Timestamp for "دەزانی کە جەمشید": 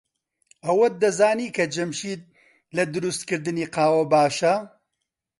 1.01-2.21